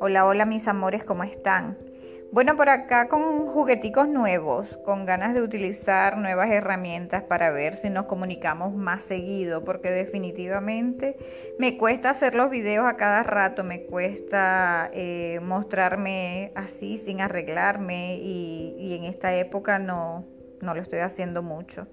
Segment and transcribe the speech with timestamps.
[0.00, 1.78] Hola, hola mis amores, ¿cómo están?
[2.32, 7.90] Bueno, por acá con jugueticos nuevos, con ganas de utilizar nuevas herramientas para ver si
[7.90, 11.16] nos comunicamos más seguido, porque definitivamente
[11.60, 18.16] me cuesta hacer los videos a cada rato, me cuesta eh, mostrarme así sin arreglarme
[18.16, 20.26] y, en esta época no,
[20.60, 21.86] no lo estoy haciendo mucho.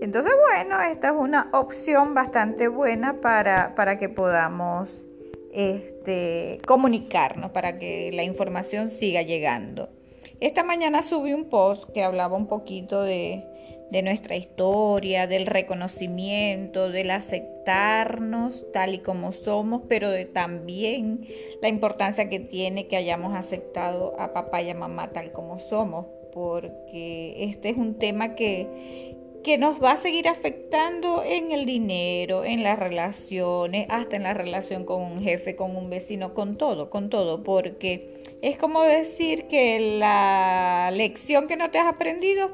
[0.00, 4.90] Entonces, bueno, esta es una opción bastante buena para, para que podamos
[5.52, 9.88] este, comunicarnos, para que la información siga llegando.
[10.40, 13.44] Esta mañana subí un post que hablaba un poquito de,
[13.90, 21.26] nuestra historia, del reconocimiento, del aceptarnos tal y como somos, pero de también
[21.60, 26.06] la importancia que tiene que hayamos aceptado a papá y a mamá tal como somos,
[26.32, 32.44] porque este es un tema que, que nos va a seguir afectando en el dinero,
[32.44, 36.90] en las relaciones, hasta en la relación con un jefe, con un vecino, con todo,
[36.90, 42.48] con todo, porque es como decir que la lección que no te has aprendido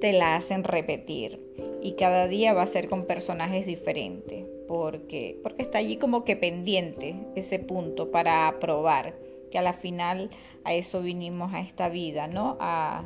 [0.00, 1.40] te la hacen repetir.
[1.82, 6.36] Y cada día va a ser con personajes diferentes, porque porque está allí como que
[6.36, 9.14] pendiente ese punto para aprobar,
[9.50, 10.30] que a la final
[10.64, 12.56] a eso vinimos a esta vida, ¿no?
[12.60, 13.04] A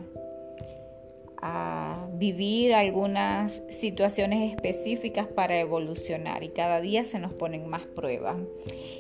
[2.21, 8.37] vivir algunas situaciones específicas para evolucionar y cada día se nos ponen más pruebas.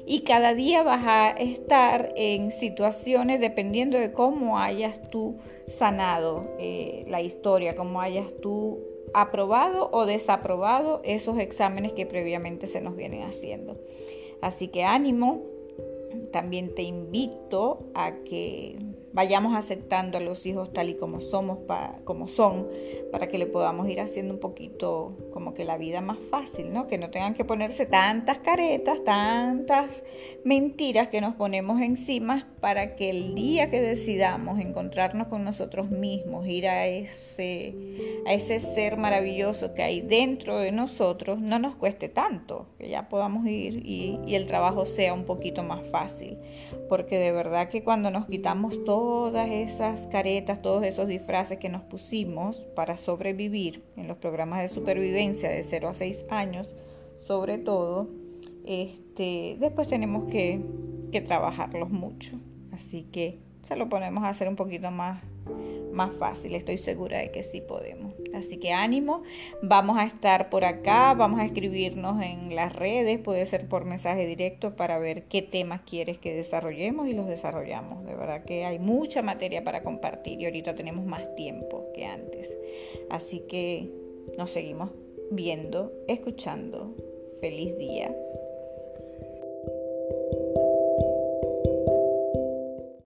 [0.07, 5.37] Y cada día vas a estar en situaciones dependiendo de cómo hayas tú
[5.69, 8.79] sanado eh, la historia, cómo hayas tú
[9.13, 13.77] aprobado o desaprobado esos exámenes que previamente se nos vienen haciendo.
[14.41, 15.43] Así que ánimo,
[16.33, 18.79] también te invito a que
[19.13, 21.59] vayamos aceptando a los hijos tal y como somos,
[22.05, 22.69] como son,
[23.11, 26.87] para que le podamos ir haciendo un poquito como que la vida más fácil, ¿no?
[26.87, 30.05] Que no tengan que ponerse tantas caretas, tantas
[30.45, 36.47] mentiras que nos ponemos encima para que el día que decidamos encontrarnos con nosotros mismos,
[36.47, 37.75] ir a ese,
[38.27, 43.09] a ese ser maravilloso que hay dentro de nosotros, no nos cueste tanto, que ya
[43.09, 46.39] podamos ir y, el trabajo sea un poquito más fácil.
[46.89, 51.83] Porque de verdad que cuando nos quitamos todas esas caretas, todos esos disfraces que nos
[51.83, 56.69] pusimos para sobrevivir en los programas de supervivencia de 0 a 6 años,
[57.21, 58.09] sobre todo,
[58.65, 60.61] este, después tenemos que,
[61.11, 62.37] que trabajarlos mucho.
[62.73, 65.23] Así que se lo ponemos a hacer un poquito más
[65.93, 66.55] más fácil.
[66.55, 68.15] Estoy segura de que sí podemos.
[68.35, 69.23] Así que ánimo,
[69.63, 74.27] vamos a estar por acá, vamos a escribirnos en las redes, puede ser por mensaje
[74.27, 78.05] directo para ver qué temas quieres que desarrollemos y los desarrollamos.
[78.05, 82.57] De verdad que hay mucha materia para compartir y ahorita tenemos más tiempo que antes.
[83.11, 83.91] Así que
[84.39, 84.91] nos seguimos
[85.31, 86.95] viendo, escuchando.
[87.41, 88.15] Feliz día.